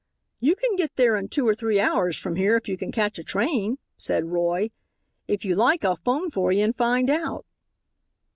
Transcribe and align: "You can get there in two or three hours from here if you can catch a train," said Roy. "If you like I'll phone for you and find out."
"You 0.39 0.55
can 0.55 0.77
get 0.77 0.95
there 0.95 1.15
in 1.15 1.27
two 1.27 1.47
or 1.47 1.53
three 1.53 1.79
hours 1.79 2.17
from 2.17 2.35
here 2.35 2.55
if 2.57 2.67
you 2.67 2.75
can 2.75 2.91
catch 2.91 3.19
a 3.19 3.23
train," 3.23 3.77
said 3.99 4.25
Roy. 4.25 4.71
"If 5.27 5.45
you 5.45 5.55
like 5.55 5.85
I'll 5.85 5.95
phone 6.03 6.31
for 6.31 6.51
you 6.51 6.63
and 6.63 6.75
find 6.75 7.07
out." 7.07 7.45